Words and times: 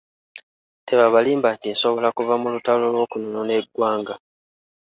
Tebabalimba 0.87 1.47
nti 1.55 1.67
nsobola 1.73 2.07
kuva 2.17 2.33
mu 2.41 2.47
lutalo 2.53 2.85
lw’okununula 2.93 3.53
eggwanga. 3.59 4.13